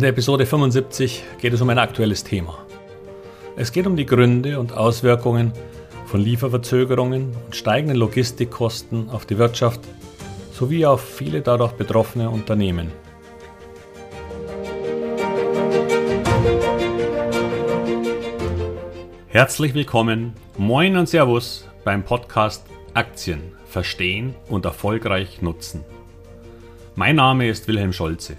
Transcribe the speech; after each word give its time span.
In 0.00 0.02
der 0.04 0.12
Episode 0.12 0.46
75 0.46 1.22
geht 1.42 1.52
es 1.52 1.60
um 1.60 1.68
ein 1.68 1.78
aktuelles 1.78 2.24
Thema. 2.24 2.56
Es 3.54 3.70
geht 3.70 3.86
um 3.86 3.96
die 3.96 4.06
Gründe 4.06 4.58
und 4.58 4.72
Auswirkungen 4.72 5.52
von 6.06 6.22
Lieferverzögerungen 6.22 7.36
und 7.44 7.54
steigenden 7.54 7.98
Logistikkosten 7.98 9.10
auf 9.10 9.26
die 9.26 9.36
Wirtschaft 9.36 9.82
sowie 10.54 10.86
auf 10.86 11.02
viele 11.02 11.42
dadurch 11.42 11.72
betroffene 11.72 12.30
Unternehmen. 12.30 12.90
Herzlich 19.28 19.74
willkommen, 19.74 20.32
moin 20.56 20.96
und 20.96 21.10
Servus 21.10 21.68
beim 21.84 22.04
Podcast 22.04 22.64
Aktien 22.94 23.52
verstehen 23.66 24.34
und 24.48 24.64
erfolgreich 24.64 25.42
nutzen. 25.42 25.84
Mein 26.94 27.16
Name 27.16 27.50
ist 27.50 27.68
Wilhelm 27.68 27.92
Scholze. 27.92 28.38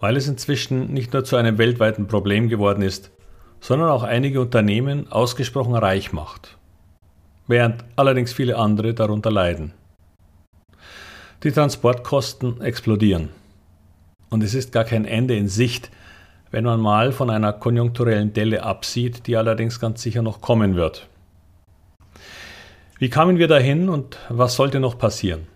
weil 0.00 0.16
es 0.16 0.28
inzwischen 0.28 0.92
nicht 0.92 1.12
nur 1.12 1.24
zu 1.24 1.36
einem 1.36 1.58
weltweiten 1.58 2.06
Problem 2.06 2.48
geworden 2.48 2.82
ist, 2.82 3.10
sondern 3.60 3.90
auch 3.90 4.02
einige 4.02 4.40
Unternehmen 4.40 5.10
ausgesprochen 5.10 5.74
reich 5.74 6.12
macht, 6.12 6.56
während 7.46 7.84
allerdings 7.96 8.32
viele 8.32 8.56
andere 8.56 8.94
darunter 8.94 9.30
leiden. 9.30 9.72
Die 11.42 11.52
Transportkosten 11.52 12.60
explodieren. 12.60 13.30
Und 14.30 14.42
es 14.42 14.54
ist 14.54 14.72
gar 14.72 14.84
kein 14.84 15.04
Ende 15.04 15.36
in 15.36 15.48
Sicht, 15.48 15.90
wenn 16.50 16.64
man 16.64 16.80
mal 16.80 17.12
von 17.12 17.30
einer 17.30 17.52
konjunkturellen 17.52 18.32
Delle 18.32 18.62
absieht, 18.62 19.26
die 19.26 19.36
allerdings 19.36 19.80
ganz 19.80 20.02
sicher 20.02 20.22
noch 20.22 20.40
kommen 20.40 20.76
wird. 20.76 21.08
Wie 22.98 23.10
kamen 23.10 23.38
wir 23.38 23.46
dahin 23.46 23.88
und 23.88 24.18
was 24.28 24.56
sollte 24.56 24.80
noch 24.80 24.98
passieren? 24.98 25.46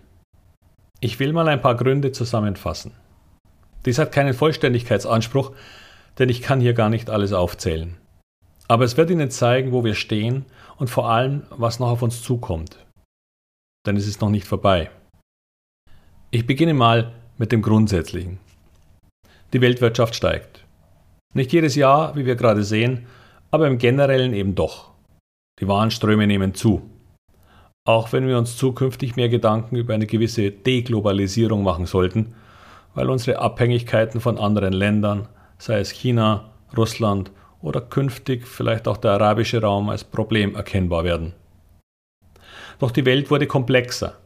Ich 1.01 1.19
will 1.19 1.33
mal 1.33 1.47
ein 1.49 1.61
paar 1.61 1.75
Gründe 1.75 2.13
zusammenfassen. 2.13 2.93
Dies 3.85 3.99
hat 3.99 4.11
keinen 4.11 4.33
Vollständigkeitsanspruch, 4.33 5.51
denn 6.19 6.29
ich 6.29 6.41
kann 6.41 6.61
hier 6.61 6.73
gar 6.73 6.89
nicht 6.89 7.09
alles 7.09 7.33
aufzählen. 7.33 7.97
Aber 8.67 8.85
es 8.85 8.97
wird 8.97 9.09
Ihnen 9.09 9.29
zeigen, 9.29 9.71
wo 9.71 9.83
wir 9.83 9.95
stehen 9.95 10.45
und 10.77 10.89
vor 10.89 11.09
allem, 11.09 11.43
was 11.49 11.79
noch 11.79 11.89
auf 11.89 12.01
uns 12.01 12.21
zukommt. 12.21 12.77
Denn 13.85 13.97
es 13.97 14.07
ist 14.07 14.21
noch 14.21 14.29
nicht 14.29 14.47
vorbei. 14.47 14.89
Ich 16.31 16.47
beginne 16.47 16.73
mal 16.73 17.11
mit 17.37 17.51
dem 17.51 17.61
Grundsätzlichen. 17.61 18.39
Die 19.51 19.61
Weltwirtschaft 19.61 20.15
steigt. 20.15 20.65
Nicht 21.33 21.51
jedes 21.51 21.75
Jahr, 21.75 22.15
wie 22.15 22.25
wir 22.25 22.35
gerade 22.35 22.63
sehen, 22.63 23.05
aber 23.51 23.67
im 23.67 23.77
generellen 23.77 24.33
eben 24.33 24.55
doch. 24.55 24.91
Die 25.59 25.67
Warenströme 25.67 26.25
nehmen 26.25 26.55
zu. 26.55 26.89
Auch 27.85 28.13
wenn 28.13 28.27
wir 28.27 28.37
uns 28.37 28.55
zukünftig 28.55 29.15
mehr 29.15 29.29
Gedanken 29.29 29.75
über 29.75 29.93
eine 29.93 30.07
gewisse 30.07 30.51
Deglobalisierung 30.51 31.63
machen 31.63 31.85
sollten, 31.85 32.33
weil 32.93 33.09
unsere 33.09 33.39
Abhängigkeiten 33.39 34.21
von 34.21 34.37
anderen 34.37 34.73
Ländern, 34.73 35.27
sei 35.57 35.79
es 35.79 35.91
China, 35.91 36.51
Russland 36.75 37.31
oder 37.61 37.81
künftig 37.81 38.47
vielleicht 38.47 38.87
auch 38.87 38.97
der 38.97 39.11
arabische 39.11 39.61
Raum 39.61 39.89
als 39.89 40.03
Problem 40.03 40.55
erkennbar 40.55 41.03
werden. 41.03 41.33
Doch 42.79 42.91
die 42.91 43.05
Welt 43.05 43.31
wurde 43.31 43.47
komplexer. 43.47 44.17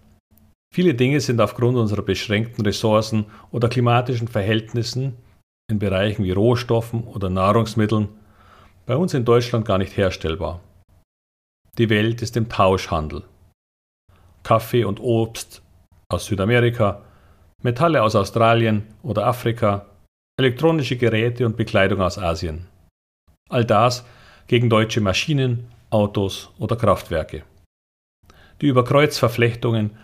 Viele 0.73 0.93
Dinge 0.93 1.21
sind 1.21 1.39
aufgrund 1.39 1.77
unserer 1.77 2.01
beschränkten 2.01 2.65
Ressourcen 2.65 3.25
oder 3.51 3.69
klimatischen 3.69 4.27
Verhältnissen 4.27 5.15
in 5.69 5.79
Bereichen 5.79 6.23
wie 6.23 6.31
Rohstoffen 6.31 7.03
oder 7.03 7.29
Nahrungsmitteln 7.29 8.09
bei 8.85 8.95
uns 8.95 9.13
in 9.13 9.25
Deutschland 9.25 9.65
gar 9.65 9.77
nicht 9.77 9.95
herstellbar. 9.97 10.61
Die 11.77 11.89
Welt 11.89 12.21
ist 12.21 12.37
im 12.37 12.49
Tauschhandel. 12.49 13.23
Kaffee 14.43 14.85
und 14.85 14.99
Obst 14.99 15.61
aus 16.09 16.25
Südamerika 16.25 17.03
Metalle 17.63 18.03
aus 18.03 18.15
Australien 18.15 18.83
oder 19.01 19.25
Afrika, 19.25 19.87
elektronische 20.39 20.95
Geräte 20.95 21.45
und 21.45 21.57
Bekleidung 21.57 22.01
aus 22.01 22.19
Asien. 22.19 22.67
All 23.49 23.65
das 23.65 24.05
gegen 24.45 24.69
deutsche 24.69 25.01
Maschinen, 25.01 25.71
Autos 25.89 26.51
oder 26.59 26.75
Kraftwerke. 26.75 27.43
Die 28.61 28.67
Überkreuzverflechtungen 28.67 29.97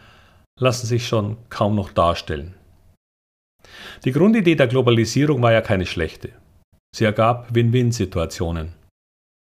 lassen 0.60 0.88
sich 0.88 1.08
schon 1.08 1.38
kaum 1.50 1.76
noch 1.76 1.92
darstellen. 1.92 2.56
Die 4.04 4.12
Grundidee 4.12 4.56
der 4.56 4.68
Globalisierung 4.68 5.42
war 5.42 5.52
ja 5.52 5.62
keine 5.62 5.86
schlechte. 5.86 6.30
Sie 6.96 7.06
ergab 7.06 7.54
Win-Win-Situationen. 7.54 8.74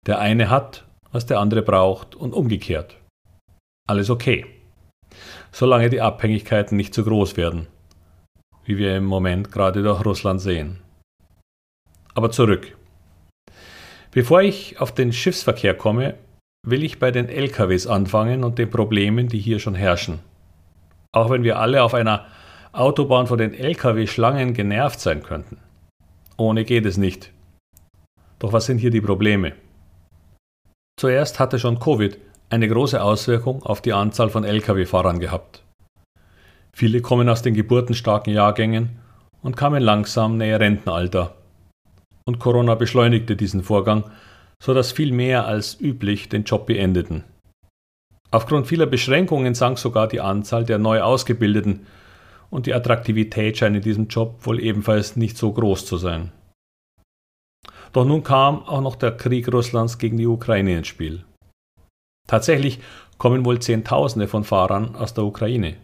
Der 0.08 0.20
eine 0.20 0.50
hat, 0.50 0.86
was 1.12 1.26
der 1.26 1.40
andere 1.40 1.62
braucht 1.62 2.16
und 2.16 2.34
umgekehrt. 2.34 2.96
Alles 3.88 4.10
okay. 4.10 4.46
Solange 5.52 5.90
die 5.90 6.02
Abhängigkeiten 6.02 6.78
nicht 6.78 6.94
zu 6.94 7.04
groß 7.04 7.36
werden 7.36 7.68
wie 8.70 8.78
wir 8.78 8.96
im 8.96 9.06
Moment 9.06 9.52
gerade 9.52 9.82
durch 9.82 10.06
Russland 10.06 10.40
sehen. 10.40 10.78
Aber 12.14 12.30
zurück. 12.30 12.78
Bevor 14.12 14.44
ich 14.44 14.80
auf 14.80 14.94
den 14.94 15.12
Schiffsverkehr 15.12 15.74
komme, 15.74 16.14
will 16.68 16.84
ich 16.84 17.00
bei 17.00 17.10
den 17.10 17.30
LKWs 17.30 17.88
anfangen 17.88 18.44
und 18.44 18.60
den 18.60 18.70
Problemen, 18.70 19.28
die 19.28 19.40
hier 19.40 19.58
schon 19.58 19.74
herrschen. 19.74 20.20
Auch 21.12 21.32
wenn 21.32 21.42
wir 21.42 21.58
alle 21.58 21.82
auf 21.82 21.96
einer 21.96 22.28
Autobahn 22.72 23.26
von 23.26 23.40
den 23.40 23.56
LKW-Schlangen 23.56 24.54
genervt 24.54 25.00
sein 25.00 25.24
könnten. 25.24 25.58
Ohne 26.38 26.64
geht 26.64 26.86
es 26.86 26.98
nicht. 26.98 27.32
Doch 28.38 28.54
was 28.54 28.68
sind 28.68 28.78
hier 28.78 28.92
die 28.92 29.02
Probleme? 29.02 29.54
Zuerst 31.00 31.40
hatte 31.40 31.58
schon 31.58 31.80
Covid 31.80 32.20
eine 32.52 32.68
große 32.68 33.02
Auswirkung 33.02 33.64
auf 33.64 33.82
die 33.82 33.94
Anzahl 33.94 34.30
von 34.30 34.44
Lkw-Fahrern 34.44 35.20
gehabt. 35.20 35.64
Viele 36.80 37.02
kommen 37.02 37.28
aus 37.28 37.42
den 37.42 37.56
geburtenstarken 37.56 38.32
Jahrgängen 38.32 39.02
und 39.42 39.58
kamen 39.58 39.84
langsam 39.84 40.38
näher 40.38 40.62
Rentenalter. 40.62 41.36
Und 42.24 42.40
Corona 42.40 42.76
beschleunigte 42.76 43.36
diesen 43.36 43.64
Vorgang, 43.64 44.06
so 44.64 44.74
dass 44.74 44.94
viel 44.94 45.12
mehr 45.12 45.46
als 45.46 45.78
üblich 45.82 46.30
den 46.30 46.46
Job 46.46 46.68
beendeten. 46.68 47.26
Aufgrund 48.32 48.68
vieler 48.68 48.86
Beschränkungen 48.86 49.56
sank 49.56 49.78
sogar 49.78 50.08
die 50.08 50.22
Anzahl 50.22 50.64
der 50.64 50.78
neu 50.78 51.02
Ausgebildeten 51.02 51.86
und 52.50 52.66
die 52.66 52.74
Attraktivität 52.74 53.58
scheint 53.58 53.76
in 53.76 53.82
diesem 53.82 54.08
Job 54.08 54.38
wohl 54.46 54.62
ebenfalls 54.62 55.18
nicht 55.18 55.38
so 55.38 55.52
groß 55.52 55.86
zu 55.86 55.98
sein. 55.98 56.32
Doch 57.92 58.06
nun 58.06 58.24
kam 58.24 58.64
auch 58.64 58.80
noch 58.80 58.96
der 58.96 59.18
Krieg 59.18 59.52
Russlands 59.52 59.98
gegen 59.98 60.16
die 60.16 60.28
Ukraine 60.28 60.78
ins 60.78 60.88
Spiel. 60.88 61.26
Tatsächlich 62.26 62.80
kommen 63.18 63.44
wohl 63.44 63.60
Zehntausende 63.60 64.30
von 64.30 64.46
Fahrern 64.46 64.96
aus 64.96 65.14
der 65.14 65.26
Ukraine. 65.26 65.76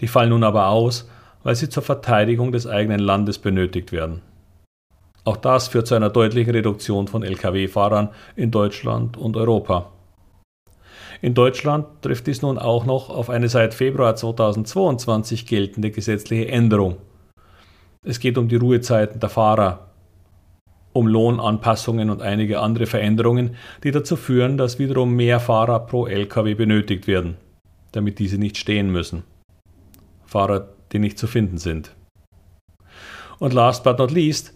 Die 0.00 0.08
fallen 0.08 0.30
nun 0.30 0.44
aber 0.44 0.68
aus, 0.68 1.08
weil 1.42 1.54
sie 1.54 1.68
zur 1.68 1.82
Verteidigung 1.82 2.52
des 2.52 2.66
eigenen 2.66 3.00
Landes 3.00 3.38
benötigt 3.38 3.92
werden. 3.92 4.20
Auch 5.24 5.36
das 5.36 5.68
führt 5.68 5.86
zu 5.86 5.94
einer 5.94 6.10
deutlichen 6.10 6.52
Reduktion 6.52 7.08
von 7.08 7.22
Lkw-Fahrern 7.22 8.10
in 8.36 8.50
Deutschland 8.50 9.16
und 9.16 9.36
Europa. 9.36 9.90
In 11.22 11.34
Deutschland 11.34 11.86
trifft 12.02 12.26
dies 12.26 12.42
nun 12.42 12.58
auch 12.58 12.84
noch 12.84 13.10
auf 13.10 13.30
eine 13.30 13.48
seit 13.48 13.74
Februar 13.74 14.14
2022 14.14 15.46
geltende 15.46 15.90
gesetzliche 15.90 16.48
Änderung. 16.48 16.96
Es 18.04 18.20
geht 18.20 18.38
um 18.38 18.48
die 18.48 18.56
Ruhezeiten 18.56 19.18
der 19.18 19.28
Fahrer, 19.28 19.88
um 20.92 21.08
Lohnanpassungen 21.08 22.10
und 22.10 22.22
einige 22.22 22.60
andere 22.60 22.86
Veränderungen, 22.86 23.56
die 23.82 23.90
dazu 23.90 24.16
führen, 24.16 24.56
dass 24.56 24.78
wiederum 24.78 25.14
mehr 25.14 25.40
Fahrer 25.40 25.80
pro 25.80 26.06
Lkw 26.06 26.54
benötigt 26.54 27.06
werden, 27.06 27.36
damit 27.92 28.18
diese 28.18 28.38
nicht 28.38 28.58
stehen 28.58 28.92
müssen. 28.92 29.24
Fahrer, 30.26 30.68
die 30.92 30.98
nicht 30.98 31.18
zu 31.18 31.26
finden 31.26 31.58
sind. 31.58 31.94
Und 33.38 33.52
last 33.52 33.84
but 33.84 33.98
not 33.98 34.10
least 34.10 34.54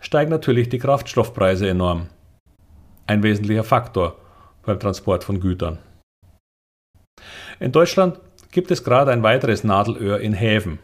steigen 0.00 0.30
natürlich 0.30 0.68
die 0.68 0.78
Kraftstoffpreise 0.78 1.68
enorm. 1.68 2.08
Ein 3.06 3.22
wesentlicher 3.22 3.64
Faktor 3.64 4.16
beim 4.62 4.78
Transport 4.78 5.24
von 5.24 5.40
Gütern. 5.40 5.78
In 7.58 7.72
Deutschland 7.72 8.20
gibt 8.52 8.70
es 8.70 8.84
gerade 8.84 9.12
ein 9.12 9.22
weiteres 9.22 9.64
Nadelöhr 9.64 10.20
in 10.20 10.32
Häfen. 10.32 10.78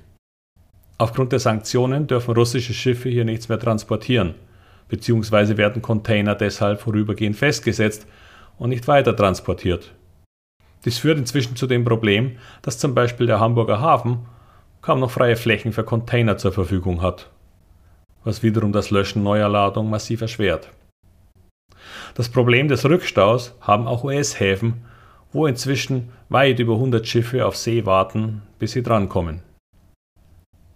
Aufgrund 0.98 1.32
der 1.32 1.40
Sanktionen 1.40 2.06
dürfen 2.06 2.34
russische 2.34 2.74
Schiffe 2.74 3.08
hier 3.08 3.24
nichts 3.24 3.48
mehr 3.48 3.58
transportieren, 3.58 4.34
beziehungsweise 4.88 5.56
werden 5.56 5.82
Container 5.82 6.34
deshalb 6.34 6.80
vorübergehend 6.80 7.36
festgesetzt 7.36 8.06
und 8.58 8.70
nicht 8.70 8.88
weiter 8.88 9.14
transportiert. 9.14 9.92
Dies 10.86 10.98
führt 10.98 11.18
inzwischen 11.18 11.56
zu 11.56 11.66
dem 11.66 11.84
Problem, 11.84 12.38
dass 12.62 12.78
zum 12.78 12.94
Beispiel 12.94 13.26
der 13.26 13.40
Hamburger 13.40 13.80
Hafen 13.80 14.20
kaum 14.80 15.00
noch 15.00 15.10
freie 15.10 15.36
Flächen 15.36 15.72
für 15.72 15.84
Container 15.84 16.38
zur 16.38 16.52
Verfügung 16.52 17.02
hat. 17.02 17.28
was 18.24 18.42
wiederum 18.42 18.72
das 18.72 18.90
Löschen 18.90 19.22
neuer 19.22 19.48
Ladungen 19.48 19.88
massiv 19.88 20.20
erschwert. 20.20 20.70
Das 22.16 22.28
Problem 22.28 22.66
des 22.66 22.84
Rückstaus 22.84 23.54
haben 23.60 23.86
auch 23.86 24.02
US-Häfen, 24.02 24.84
wo 25.32 25.46
inzwischen 25.46 26.10
weit 26.28 26.58
über 26.58 26.74
100 26.74 27.06
Schiffe 27.06 27.46
auf 27.46 27.56
See 27.56 27.86
warten, 27.86 28.42
bis 28.58 28.72
sie 28.72 28.82
drankommen. 28.82 29.42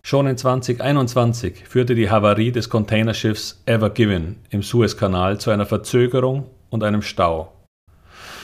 Schon 0.04 0.28
in 0.28 0.36
2021 0.36 1.66
führte 1.66 1.96
die 1.96 2.08
Havarie 2.08 2.52
des 2.52 2.68
Containerschiffs 2.70 3.62
Ever 3.66 3.90
Given 3.90 4.36
im 4.50 4.62
Suezkanal 4.62 5.40
zu 5.40 5.50
einer 5.50 5.66
Verzögerung 5.66 6.46
und 6.70 6.84
einem 6.84 7.02
Stau. 7.02 7.52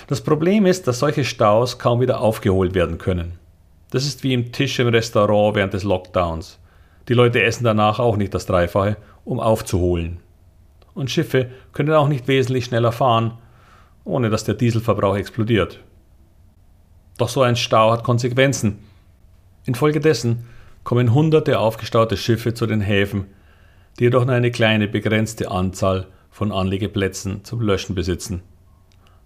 Das 0.06 0.20
Problem 0.20 0.67
ist, 0.67 0.87
dass 0.87 1.00
solche 1.00 1.25
Staus 1.25 1.79
kaum 1.79 2.00
wieder 2.00 2.20
aufgeholt 2.20 2.75
werden 2.75 2.99
können. 2.99 3.38
Das 3.91 4.06
ist 4.06 4.23
wie 4.23 4.35
im 4.35 4.53
Tisch 4.53 4.79
im 4.79 4.88
Restaurant 4.88 5.56
während 5.56 5.75
des 5.75 5.82
Lockdowns. 5.82 6.58
Die 7.08 7.14
Leute 7.14 7.43
essen 7.43 7.64
danach 7.64 7.99
auch 7.99 8.17
nicht 8.17 8.32
das 8.32 8.47
Dreifache, 8.47 8.97
um 9.25 9.41
aufzuholen. 9.41 10.19
Und 10.94 11.11
Schiffe 11.11 11.50
können 11.73 11.93
auch 11.93 12.08
nicht 12.08 12.29
wesentlich 12.29 12.67
schneller 12.67 12.93
fahren, 12.93 13.38
ohne 14.05 14.31
dass 14.31 14.44
der 14.44 14.55
Dieselverbrauch 14.55 15.17
explodiert. 15.17 15.81
Doch 17.19 17.29
so 17.29 17.43
ein 17.43 17.56
Stau 17.56 17.91
hat 17.91 18.05
Konsequenzen. 18.05 18.79
Infolgedessen 19.64 20.47
kommen 20.85 21.14
hunderte 21.14 21.59
aufgestaute 21.59 22.17
Schiffe 22.17 22.55
zu 22.55 22.67
den 22.67 22.81
Häfen, 22.81 23.26
die 23.99 24.05
jedoch 24.05 24.25
nur 24.25 24.35
eine 24.35 24.52
kleine 24.52 24.87
begrenzte 24.87 25.50
Anzahl 25.50 26.06
von 26.31 26.52
Anlegeplätzen 26.52 27.44
zum 27.44 27.61
Löschen 27.61 27.94
besitzen. 27.94 28.43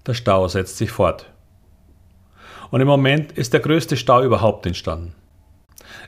Der 0.07 0.15
Stau 0.15 0.49
setzt 0.49 0.79
sich 0.79 0.91
fort. 0.91 1.31
Und 2.71 2.81
im 2.81 2.87
Moment 2.87 3.33
ist 3.33 3.53
der 3.53 3.61
größte 3.61 3.97
Stau 3.97 4.23
überhaupt 4.23 4.65
entstanden. 4.65 5.15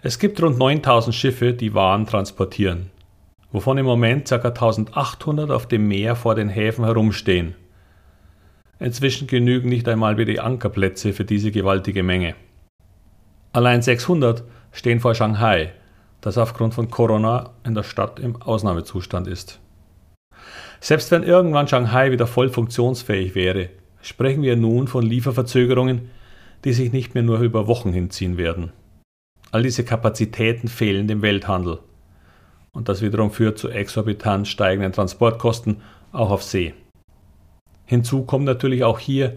Es 0.03 0.19
gibt 0.19 0.41
rund 0.43 0.59
9000 0.59 1.15
Schiffe, 1.15 1.53
die 1.53 1.75
Waren 1.75 2.06
transportieren, 2.06 2.91
wovon 3.50 3.79
im 3.79 3.87
Moment 3.87 4.29
ca. 4.29 4.37
1800 4.37 5.50
auf 5.50 5.67
dem 5.67 5.89
Meer 5.89 6.17
vor 6.17 6.35
den 6.35 6.49
Häfen 6.49 6.85
herumstehen. 6.85 7.55
Inzwischen 8.79 9.27
genügen 9.27 9.69
nicht 9.69 9.89
einmal 9.89 10.17
wieder 10.17 10.33
die 10.33 10.41
Ankerplätze 10.41 11.12
für 11.12 11.25
diese 11.25 11.50
gewaltige 11.50 12.03
Menge. 12.03 12.35
Allein 13.53 13.83
600 13.83 14.43
stehen 14.73 15.00
vor 15.00 15.15
Shanghai, 15.15 15.73
das 16.21 16.39
aufgrund 16.39 16.75
von 16.75 16.91
Corona 16.91 17.50
in 17.65 17.75
der 17.75 17.83
Stadt 17.83 18.19
im 18.19 18.41
Ausnahmezustand 18.41 19.27
ist. 19.27 19.61
Selbst 20.81 21.11
wenn 21.11 21.23
irgendwann 21.23 21.69
Shanghai 21.69 22.11
wieder 22.11 22.27
voll 22.27 22.49
funktionsfähig 22.49 23.35
wäre, 23.35 23.69
sprechen 24.03 24.43
wir 24.43 24.57
nun 24.57 24.89
von 24.89 25.05
Lieferverzögerungen, 25.05 26.11
die 26.65 26.73
sich 26.73 26.93
nicht 26.93 27.15
mehr 27.15 27.23
nur 27.23 27.41
über 27.41 27.67
Wochen 27.67 27.93
hinziehen 27.93 28.37
werden. 28.37 28.73
All 29.51 29.63
diese 29.63 29.85
Kapazitäten 29.85 30.69
fehlen 30.69 31.09
dem 31.09 31.23
Welthandel. 31.23 31.79
Und 32.73 32.89
das 32.89 33.03
wiederum 33.03 33.31
führt 33.31 33.59
zu 33.59 33.69
exorbitant 33.69 34.49
steigenden 34.49 34.93
Transportkosten 34.93 35.83
auch 36.13 36.31
auf 36.31 36.43
See. 36.43 36.75
Hinzu 37.87 38.23
kommt 38.23 38.45
natürlich 38.45 38.85
auch 38.85 38.99
hier 38.99 39.37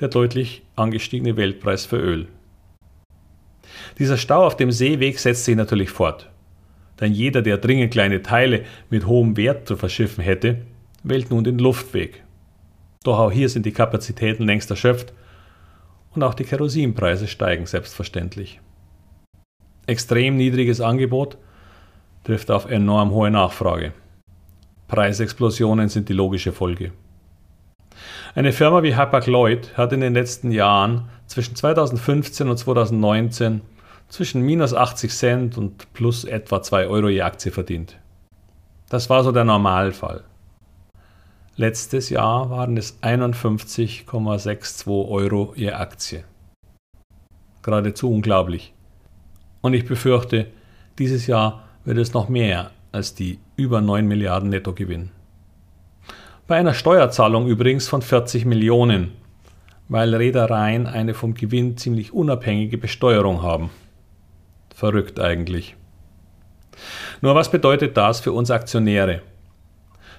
der 0.00 0.08
deutlich 0.08 0.62
angestiegene 0.76 1.36
Weltpreis 1.36 1.84
für 1.84 1.98
Öl. 1.98 2.26
Dieser 3.98 4.16
Stau 4.16 4.46
auf 4.46 4.56
dem 4.56 4.72
Seeweg 4.72 5.18
setzt 5.18 5.44
sich 5.44 5.56
natürlich 5.56 5.90
fort. 5.90 6.30
Denn 7.00 7.12
jeder, 7.12 7.42
der 7.42 7.58
dringend 7.58 7.92
kleine 7.92 8.22
Teile 8.22 8.64
mit 8.88 9.06
hohem 9.06 9.36
Wert 9.36 9.68
zu 9.68 9.76
verschiffen 9.76 10.22
hätte, 10.22 10.62
wählt 11.02 11.30
nun 11.30 11.44
den 11.44 11.58
Luftweg. 11.58 12.22
Doch 13.02 13.18
auch 13.18 13.32
hier 13.32 13.48
sind 13.48 13.64
die 13.64 13.72
Kapazitäten 13.72 14.44
längst 14.44 14.70
erschöpft 14.70 15.14
und 16.14 16.22
auch 16.22 16.34
die 16.34 16.44
Kerosinpreise 16.44 17.28
steigen 17.28 17.64
selbstverständlich. 17.64 18.60
Extrem 19.86 20.36
niedriges 20.36 20.82
Angebot 20.82 21.38
trifft 22.24 22.50
auf 22.50 22.70
enorm 22.70 23.10
hohe 23.12 23.30
Nachfrage. 23.30 23.92
Preisexplosionen 24.88 25.88
sind 25.88 26.10
die 26.10 26.12
logische 26.12 26.52
Folge. 26.52 26.92
Eine 28.34 28.52
Firma 28.52 28.82
wie 28.82 28.94
Hapag-Lloyd 28.94 29.78
hat 29.78 29.92
in 29.92 30.00
den 30.00 30.14
letzten 30.14 30.50
Jahren 30.50 31.08
zwischen 31.26 31.56
2015 31.56 32.48
und 32.48 32.58
2019 32.58 33.62
zwischen 34.08 34.42
minus 34.42 34.74
80 34.74 35.10
Cent 35.10 35.58
und 35.58 35.92
plus 35.94 36.24
etwa 36.24 36.60
2 36.60 36.86
Euro 36.88 37.08
je 37.08 37.22
Aktie 37.22 37.50
verdient. 37.50 37.98
Das 38.90 39.08
war 39.08 39.24
so 39.24 39.32
der 39.32 39.44
Normalfall. 39.44 40.24
Letztes 41.60 42.08
Jahr 42.08 42.48
waren 42.48 42.78
es 42.78 43.02
51,62 43.02 45.10
Euro 45.10 45.52
je 45.54 45.72
Aktie. 45.72 46.24
Geradezu 47.62 48.10
unglaublich. 48.10 48.72
Und 49.60 49.74
ich 49.74 49.84
befürchte, 49.84 50.46
dieses 50.98 51.26
Jahr 51.26 51.64
wird 51.84 51.98
es 51.98 52.14
noch 52.14 52.30
mehr 52.30 52.70
als 52.92 53.14
die 53.14 53.40
über 53.56 53.82
9 53.82 54.08
Milliarden 54.08 54.48
Nettogewinn. 54.48 55.10
Bei 56.46 56.56
einer 56.56 56.72
Steuerzahlung 56.72 57.46
übrigens 57.46 57.88
von 57.88 58.00
40 58.00 58.46
Millionen, 58.46 59.12
weil 59.90 60.14
Reedereien 60.14 60.86
eine 60.86 61.12
vom 61.12 61.34
Gewinn 61.34 61.76
ziemlich 61.76 62.14
unabhängige 62.14 62.78
Besteuerung 62.78 63.42
haben. 63.42 63.68
Verrückt 64.74 65.20
eigentlich. 65.20 65.76
Nur 67.20 67.34
was 67.34 67.50
bedeutet 67.50 67.98
das 67.98 68.20
für 68.20 68.32
uns 68.32 68.50
Aktionäre? 68.50 69.20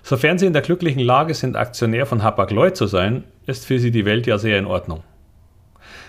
Sofern 0.03 0.37
Sie 0.37 0.45
in 0.45 0.53
der 0.53 0.61
glücklichen 0.61 1.01
Lage 1.01 1.33
sind, 1.33 1.55
Aktionär 1.55 2.05
von 2.05 2.23
Hapag-Lloyd 2.23 2.75
zu 2.75 2.87
sein, 2.87 3.23
ist 3.45 3.65
für 3.65 3.79
Sie 3.79 3.91
die 3.91 4.05
Welt 4.05 4.27
ja 4.27 4.37
sehr 4.37 4.57
in 4.57 4.65
Ordnung. 4.65 5.03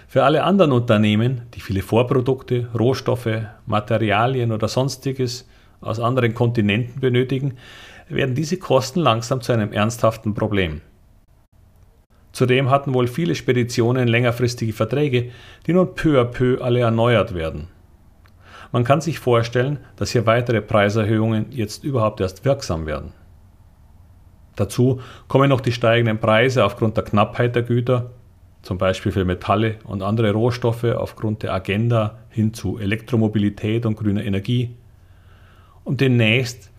Für 0.08 0.24
alle 0.24 0.44
anderen 0.44 0.72
Unternehmen, 0.72 1.42
die 1.54 1.60
viele 1.60 1.82
Vorprodukte, 1.82 2.68
Rohstoffe, 2.78 3.46
Materialien 3.66 4.52
oder 4.52 4.68
sonstiges 4.68 5.48
aus 5.80 6.00
anderen 6.00 6.34
Kontinenten 6.34 7.00
benötigen, 7.00 7.54
werden 8.08 8.34
diese 8.34 8.58
Kosten 8.58 9.00
langsam 9.00 9.40
zu 9.40 9.52
einem 9.52 9.72
ernsthaften 9.72 10.34
Problem. 10.34 10.80
Zudem 12.32 12.70
hatten 12.70 12.94
wohl 12.94 13.08
viele 13.08 13.34
Speditionen 13.34 14.08
längerfristige 14.08 14.72
Verträge, 14.72 15.30
die 15.66 15.72
nun 15.74 15.94
peu 15.94 16.20
à 16.20 16.24
peu 16.24 16.62
alle 16.62 16.80
erneuert 16.80 17.34
werden. 17.34 17.68
Man 18.70 18.84
kann 18.84 19.02
sich 19.02 19.18
vorstellen, 19.18 19.78
dass 19.96 20.12
hier 20.12 20.24
weitere 20.24 20.62
Preiserhöhungen 20.62 21.46
jetzt 21.50 21.84
überhaupt 21.84 22.20
erst 22.20 22.44
wirksam 22.46 22.86
werden. 22.86 23.12
Dazu 24.56 25.00
kommen 25.28 25.48
noch 25.48 25.60
die 25.60 25.72
steigenden 25.72 26.18
Preise 26.18 26.64
aufgrund 26.64 26.96
der 26.96 27.04
Knappheit 27.04 27.54
der 27.54 27.62
Güter, 27.62 28.10
zum 28.62 28.78
Beispiel 28.78 29.12
für 29.12 29.24
Metalle 29.24 29.76
und 29.84 30.02
andere 30.02 30.32
Rohstoffe 30.32 30.84
aufgrund 30.84 31.42
der 31.42 31.52
Agenda 31.52 32.18
hin 32.28 32.54
zu 32.54 32.78
Elektromobilität 32.78 33.86
und 33.86 33.96
grüner 33.96 34.24
Energie. 34.24 34.76
Und 35.84 36.00
demnächst 36.00 36.70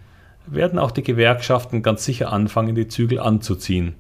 werden 0.46 0.80
auch 0.80 0.92
die 0.92 1.04
Gewerkschaften 1.04 1.84
ganz 1.84 2.06
sicher 2.06 2.32
anfangen, 2.32 2.76
die 2.76 2.88
Zügel 2.88 3.20
anzuziehen, 3.20 3.96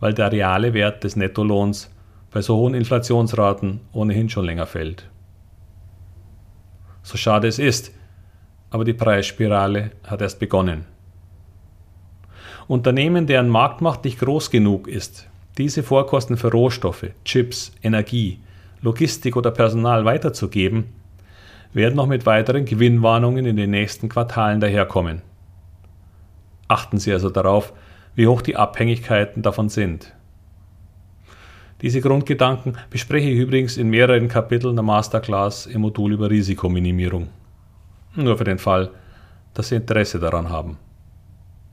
weil 0.00 0.14
der 0.14 0.32
reale 0.32 0.74
Wert 0.74 1.04
des 1.04 1.16
Nettolohns 1.16 1.90
bei 2.32 2.40
so 2.40 2.56
hohen 2.56 2.74
Inflationsraten 2.74 3.80
ohnehin 3.92 4.28
schon 4.28 4.44
länger 4.44 4.66
fällt 4.66 5.08
so 7.04 7.18
schade 7.18 7.46
es 7.46 7.60
ist, 7.60 7.92
aber 8.70 8.84
die 8.84 8.94
Preisspirale 8.94 9.92
hat 10.04 10.22
erst 10.22 10.40
begonnen. 10.40 10.86
Unternehmen, 12.66 13.26
deren 13.26 13.48
Marktmacht 13.48 14.04
nicht 14.04 14.18
groß 14.20 14.50
genug 14.50 14.88
ist, 14.88 15.28
diese 15.58 15.82
Vorkosten 15.82 16.36
für 16.36 16.50
Rohstoffe, 16.50 17.06
Chips, 17.24 17.72
Energie, 17.82 18.38
Logistik 18.80 19.36
oder 19.36 19.50
Personal 19.50 20.04
weiterzugeben, 20.04 20.84
werden 21.72 21.96
noch 21.96 22.06
mit 22.06 22.26
weiteren 22.26 22.64
Gewinnwarnungen 22.64 23.46
in 23.46 23.56
den 23.56 23.70
nächsten 23.70 24.08
Quartalen 24.08 24.60
daherkommen. 24.60 25.22
Achten 26.68 26.98
Sie 26.98 27.12
also 27.12 27.30
darauf, 27.30 27.72
wie 28.14 28.26
hoch 28.26 28.40
die 28.40 28.56
Abhängigkeiten 28.56 29.42
davon 29.42 29.68
sind. 29.68 30.14
Diese 31.82 32.00
Grundgedanken 32.00 32.78
bespreche 32.88 33.28
ich 33.28 33.38
übrigens 33.38 33.76
in 33.76 33.90
mehreren 33.90 34.28
Kapiteln 34.28 34.76
der 34.76 34.84
Masterclass 34.84 35.66
im 35.66 35.82
Modul 35.82 36.12
über 36.12 36.30
Risikominimierung. 36.30 37.28
Nur 38.14 38.38
für 38.38 38.44
den 38.44 38.58
Fall, 38.58 38.90
dass 39.52 39.68
Sie 39.68 39.76
Interesse 39.76 40.18
daran 40.18 40.48
haben. 40.48 40.78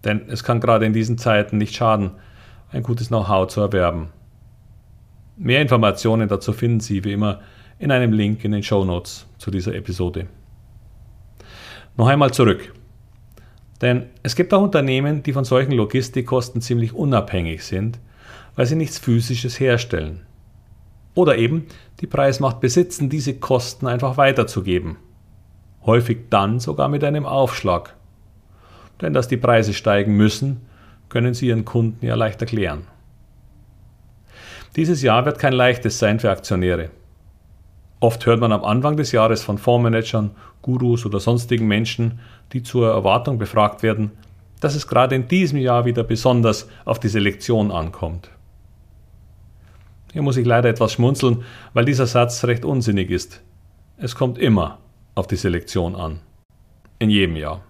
Denn 0.03 0.22
es 0.29 0.43
kann 0.43 0.60
gerade 0.60 0.86
in 0.86 0.93
diesen 0.93 1.17
Zeiten 1.17 1.58
nicht 1.58 1.75
schaden, 1.75 2.12
ein 2.72 2.84
gutes 2.84 3.10
Know-how 3.10 3.48
zu 3.48 3.62
erwerben. 3.62 4.10
Mehr 5.38 5.62
Informationen 5.62 6.27
dazu 6.27 6.53
finden 6.53 6.79
Sie 6.79 7.03
wie 7.03 7.13
immer 7.13 7.41
in 7.79 7.91
einem 7.91 8.13
Link 8.13 8.43
in 8.43 8.51
den 8.51 8.63
Show 8.63 8.86
Notes 8.86 9.27
zu 9.38 9.51
dieser 9.51 9.74
Episode. 9.75 10.27
Noch 11.98 12.08
einmal 12.08 12.31
zurück. 12.31 12.74
Denn 13.81 14.05
es 14.24 14.36
gibt 14.36 14.53
auch 14.53 14.62
Unternehmen, 14.62 15.24
die 15.24 15.34
von 15.34 15.43
solchen 15.43 15.72
Logistikkosten 15.72 16.62
ziemlich 16.62 16.93
unabhängig 16.93 17.63
sind– 17.63 18.00
weil 18.55 18.65
sie 18.65 18.75
nichts 18.75 19.00
Physisches 19.00 19.60
herstellen. 19.60 20.22
Oder 21.13 21.38
eben 21.38 21.67
die 22.00 22.08
Preismacht 22.08 22.60
besitzen, 22.60 23.10
diese 23.10 23.36
Kosten 23.36 23.88
einfach 23.88 24.17
weiterzugeben. 24.17 24.98
Häufig 25.86 26.29
dann 26.29 26.60
sogar 26.60 26.88
mit 26.89 27.03
einem 27.03 27.25
Aufschlag. 27.25 27.96
Denn 29.01 29.13
dass 29.13 29.27
die 29.27 29.38
Preise 29.38 29.74
steigen 29.74 30.15
müssen, 30.15 30.62
können 31.10 31.34
sie 31.34 31.48
ihren 31.48 31.65
Kunden 31.65 32.05
ja 32.05 32.15
leicht 32.15 32.41
erklären. 32.41 32.88
Dieses 34.75 35.01
Jahr 35.01 35.25
wird 35.25 35.39
kein 35.39 35.53
leichtes 35.53 36.00
sein 36.00 36.20
für 36.20 36.31
Aktionäre. 36.31 36.91
Oft 38.00 38.25
hört 38.25 38.39
man 38.39 38.51
am 38.51 38.63
Anfang 38.63 38.98
des 38.98 39.12
Jahres 39.12 39.43
von 39.43 39.58
Fondsmanagern, 39.58 40.31
Gurus 40.62 41.05
oder 41.05 41.20
sonstigen 41.20 41.67
Menschen, 41.67 42.20
die 42.53 42.63
zur 42.63 42.89
Erwartung 42.89 43.38
befragt 43.38 43.84
werden, 43.84 44.12
dass 44.60 44.75
es 44.75 44.88
gerade 44.88 45.15
in 45.15 45.27
diesem 45.27 45.60
Jahr 45.60 45.86
wieder 45.86 46.03
besonders 46.03 46.70
auf 46.86 47.00
die 47.00 47.10
Selektion 47.10 47.72
ankommt. 47.72 48.29
Hier 50.13 50.22
muss 50.22 50.38
ich 50.38 50.46
leider 50.46 50.70
etwas 50.70 50.93
schmunzeln, 50.93 51.43
weil 51.74 51.86
dieser 51.86 52.05
Satz 52.05 52.43
recht 52.46 52.65
unsinnig 52.65 53.10
ist. 53.10 53.41
Es 53.98 54.15
kommt 54.15 54.38
immer 54.38 54.79
auf 55.15 55.27
die 55.27 55.36
Selektion 55.36 55.96
an. 55.96 56.20
In 57.00 57.10
jedem 57.10 57.36
Jahr. 57.36 57.62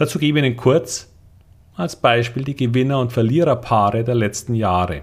Dazu 0.00 0.18
gebe 0.18 0.38
ich 0.38 0.44
Ihnen 0.46 0.56
kurz 0.56 1.12
als 1.74 1.94
Beispiel 1.94 2.42
die 2.42 2.56
Gewinner- 2.56 3.00
und 3.00 3.12
Verliererpaare 3.12 4.02
der 4.02 4.14
letzten 4.14 4.54
Jahre. 4.54 5.02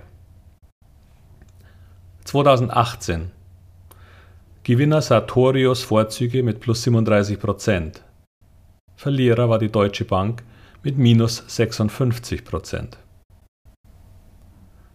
2018 2.24 3.30
Gewinner 4.64 5.04
Sartorius 5.04 5.84
Vorzüge 5.84 6.42
mit 6.42 6.62
plus 6.62 6.82
37 6.82 7.40
Prozent. 7.40 8.02
Verlierer 8.96 9.48
war 9.50 9.60
die 9.60 9.72
Deutsche 9.72 10.04
Bank 10.04 10.42
mit 10.82 10.98
minus 10.98 11.44
56 11.46 12.44
Prozent. 12.44 12.98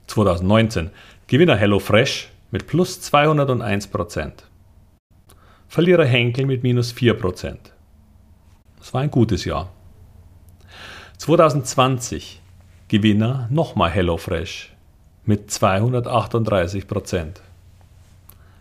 2019 0.09 0.91
Gewinner 1.29 1.55
HelloFresh 1.55 2.29
mit 2.51 2.67
plus 2.67 3.01
201 3.03 3.87
Prozent. 3.87 4.51
Verlierer 5.69 6.07
Henkel 6.07 6.47
mit 6.47 6.65
minus 6.65 6.91
4 6.91 7.15
Prozent. 7.15 7.73
Das 8.81 8.93
war 8.93 9.03
ein 9.03 9.11
gutes 9.13 9.45
Jahr. 9.45 9.71
2020 11.23 12.43
Gewinner 12.89 13.47
nochmal 13.49 13.91
HelloFresh 13.91 14.73
mit 15.25 15.53
238 15.53 16.89
Prozent. 16.89 17.41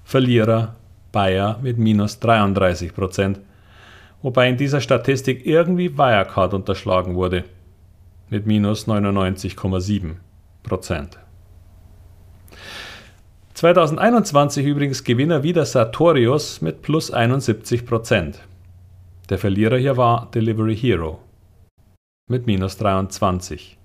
Verlierer 0.03 0.75
Bayer 1.12 1.58
mit 1.63 1.80
minus 1.80 2.20
33 2.20 2.94
Prozent, 2.94 3.39
wobei 4.22 4.48
in 4.48 4.58
dieser 4.58 4.80
Statistik 4.80 5.44
irgendwie 5.44 5.98
Wirecard 5.98 6.53
unterschlagen 6.53 7.15
wurde 7.15 7.46
mit 8.30 8.46
minus 8.46 8.88
99,7 8.88 10.18
Prozent. 10.62 11.18
2021 13.56 14.68
übrigens 14.68 15.03
Gewinner 15.03 15.41
wieder 15.41 15.65
Sartorius 15.65 16.62
mit 16.62 16.84
plus 16.84 17.10
71 17.10 17.88
Prozent. 17.88 18.38
Der 19.32 19.39
Verlierer 19.39 19.80
hier 19.80 19.98
war 19.98 20.30
Delivery 20.32 20.77
Hero 20.77 21.22
mit 22.31 22.47
minus 22.47 22.77
23. 22.77 23.77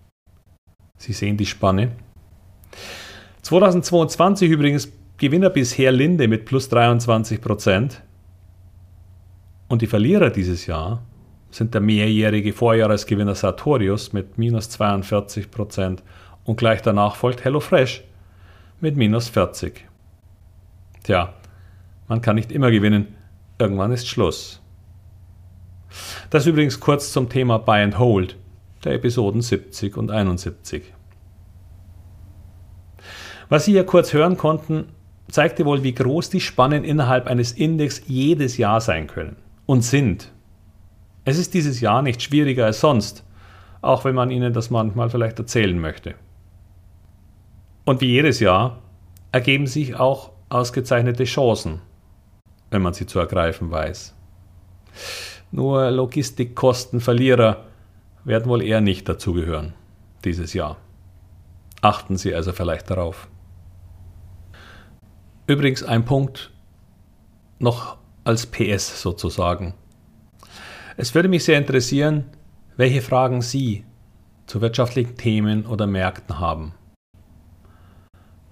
Sie 0.97 1.13
sehen 1.13 1.37
die 1.37 1.45
Spanne. 1.45 1.93
2022 3.43 4.51
übrigens 4.51 4.91
Gewinner 5.19 5.51
bisher 5.51 5.93
Linde 5.93 6.29
mit 6.29 6.47
plus 6.47 6.69
23 6.69 7.41
Prozent. 7.41 8.03
Und 9.69 9.83
die 9.83 9.87
Verlierer 9.87 10.31
dieses 10.31 10.67
Jahr 10.67 11.03
sind 11.51 11.75
der 11.75 11.81
mehrjährige 11.81 12.53
Vorjahresgewinner 12.53 13.35
Sartorius 13.35 14.13
mit 14.13 14.39
minus 14.39 14.71
42 14.71 15.51
Prozent 15.51 16.03
und 16.45 16.57
gleich 16.57 16.83
danach 16.83 17.17
folgt 17.17 17.45
HelloFresh 17.45 18.05
mit 18.81 18.97
minus 18.97 19.29
40. 19.29 19.85
Tja, 21.03 21.35
man 22.09 22.21
kann 22.21 22.37
nicht 22.37 22.53
immer 22.53 22.71
gewinnen, 22.71 23.15
irgendwann 23.59 23.93
ist 23.93 24.07
Schluss. 24.07 24.61
Das 26.31 26.47
übrigens 26.47 26.81
kurz 26.81 27.13
zum 27.13 27.29
Thema 27.29 27.59
Buy 27.59 27.83
and 27.83 27.99
Hold 27.99 28.37
der 28.85 28.95
Episoden 28.95 29.43
70 29.43 29.97
und 29.97 30.11
71. 30.11 30.93
Was 33.49 33.65
Sie 33.65 33.73
hier 33.73 33.87
kurz 33.87 34.13
hören 34.13 34.37
konnten, 34.37 34.89
zeigte 35.29 35.65
wohl, 35.65 35.83
wie 35.83 35.95
groß 35.95 36.31
die 36.31 36.41
Spannen 36.41 36.85
innerhalb 36.85 37.27
eines 37.27 37.53
Index 37.53 38.03
jedes 38.07 38.57
Jahr 38.57 38.81
sein 38.81 39.07
können 39.07 39.37
und 39.67 39.83
sind. 39.83 40.33
Es 41.25 41.39
ist 41.39 41.55
dieses 41.55 41.81
Jahr 41.81 42.03
nicht 42.03 42.23
schwieriger 42.23 42.67
als 42.67 42.81
sonst, 42.81 43.25
auch 43.83 44.05
wenn 44.05 44.15
man 44.15 44.31
Ihnen 44.31 44.53
das 44.53 44.71
manchmal 44.71 45.11
vielleicht 45.11 45.39
erzählen 45.39 45.79
möchte. 45.79 46.15
Und 47.85 48.01
wie 48.01 48.11
jedes 48.11 48.41
Jahr 48.41 48.83
ergeben 49.33 49.67
sich 49.67 49.97
auch 49.97 50.33
ausgezeichnete 50.49 51.25
Chancen, 51.25 51.81
wenn 52.71 52.83
man 52.83 52.95
sie 52.95 53.07
zu 53.07 53.19
ergreifen 53.19 53.71
weiß. 53.71 54.15
Nur 55.57 55.91
Logistikkostenverlierer 55.91 57.65
werden 58.25 58.47
wohl 58.51 58.63
eher 58.63 58.83
nicht 58.83 59.09
dazugehören 59.09 59.73
dieses 60.23 60.53
Jahr. 60.53 60.77
Achten 61.81 62.19
Sie 62.19 62.35
also 62.35 62.53
vielleicht 62.53 62.91
darauf. 62.91 63.27
Übrigens 65.47 65.83
ein 65.83 66.05
Punkt 66.05 66.53
noch 67.59 67.97
als 68.23 68.45
PS 68.45 69.01
sozusagen. 69.01 69.73
Es 70.99 71.15
würde 71.15 71.31
mich 71.31 71.45
sehr 71.45 71.57
interessieren, 71.57 72.25
welche 72.77 73.01
Fragen 73.01 73.41
Sie 73.41 73.87
zu 74.45 74.61
wirtschaftlichen 74.61 75.17
Themen 75.17 75.65
oder 75.65 75.87
Märkten 75.87 76.39
haben. 76.39 76.75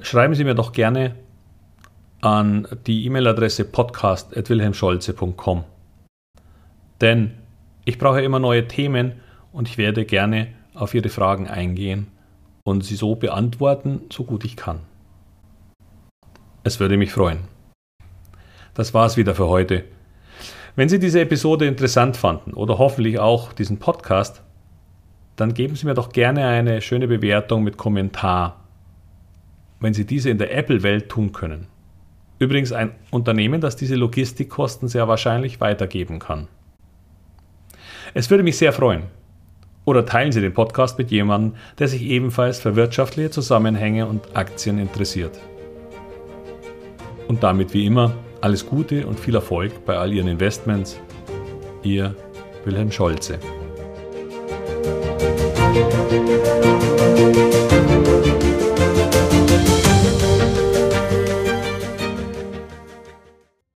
Schreiben 0.01 0.35
Sie 0.35 0.45
mir 0.45 0.55
doch 0.55 0.73
gerne 0.73 1.17
an 2.23 2.67
die 2.87 3.05
E-Mail-Adresse 3.05 3.67
podcast.wilhelmscholze.com. 3.67 5.65
Denn 7.01 7.33
ich 7.85 7.99
brauche 7.99 8.23
immer 8.23 8.39
neue 8.39 8.67
Themen 8.67 9.13
und 9.53 9.69
ich 9.69 9.79
werde 9.79 10.05
gerne 10.05 10.49
auf 10.75 10.95
Ihre 10.95 11.09
Fragen 11.09 11.49
eingehen 11.49 12.09
und 12.65 12.83
sie 12.83 12.97
so 12.97 13.15
beantworten, 13.15 14.01
so 14.11 14.25
gut 14.25 14.45
ich 14.45 14.57
kann. 14.57 14.81
Es 16.65 16.81
würde 16.81 16.97
mich 16.97 17.13
freuen. 17.13 17.41
Das 18.73 18.95
war's 18.95 19.17
wieder 19.17 19.35
für 19.35 19.49
heute. 19.49 19.85
Wenn 20.77 20.89
Sie 20.89 20.99
diese 20.99 21.21
Episode 21.21 21.67
interessant 21.67 22.17
fanden 22.17 22.53
oder 22.53 22.79
hoffentlich 22.79 23.21
auch 23.21 23.53
diesen 23.53 23.79
Podcast, 23.79 24.43
dann 25.37 25.55
geben 25.55 25.77
Sie 25.77 25.87
mir 25.87 25.95
doch 25.95 26.11
gerne 26.11 26.47
eine 26.49 26.81
schöne 26.81 27.07
Bewertung 27.07 27.63
mit 27.63 27.77
Kommentar, 27.77 28.65
wenn 29.79 29.95
Sie 29.95 30.07
diese 30.07 30.31
in 30.31 30.39
der 30.39 30.57
Apple-Welt 30.57 31.09
tun 31.09 31.33
können. 31.33 31.69
Übrigens 32.41 32.73
ein 32.73 32.93
Unternehmen, 33.11 33.61
das 33.61 33.77
diese 33.77 33.95
Logistikkosten 33.95 34.89
sehr 34.89 35.07
wahrscheinlich 35.07 35.61
weitergeben 35.61 36.19
kann. 36.19 36.49
Es 38.17 38.31
würde 38.31 38.45
mich 38.45 38.57
sehr 38.57 38.73
freuen. 38.73 39.03
Oder 39.85 40.07
teilen 40.07 40.31
Sie 40.31 40.41
den 40.41 40.55
Podcast 40.55 40.97
mit 40.99 41.11
jemandem, 41.11 41.57
der 41.81 41.89
sich 41.89 42.03
ebenfalls 42.03 42.61
für 42.61 42.77
wirtschaftliche 42.77 43.31
Zusammenhänge 43.31 44.07
und 44.07 44.37
Aktien 44.37 44.79
interessiert. 44.79 45.39
Und 47.27 47.43
damit 47.43 47.75
wie 47.75 47.85
immer 47.85 48.15
alles 48.41 48.67
Gute 48.67 49.05
und 49.07 49.19
viel 49.19 49.35
Erfolg 49.35 49.85
bei 49.85 49.97
all 49.97 50.13
Ihren 50.13 50.29
Investments. 50.29 51.01
Ihr 51.83 52.15
Wilhelm 52.65 52.93
Scholze. 52.93 53.41